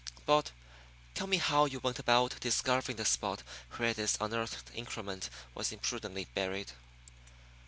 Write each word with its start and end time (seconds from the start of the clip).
But, 0.25 0.49
tell 1.13 1.27
me 1.27 1.37
how 1.37 1.65
you 1.65 1.79
went 1.79 1.99
about 1.99 2.39
discovering 2.39 2.97
the 2.97 3.05
spot 3.05 3.43
where 3.77 3.93
this 3.93 4.17
unearthed 4.19 4.71
increment 4.73 5.29
was 5.53 5.71
imprudently 5.71 6.25
buried." 6.33 6.71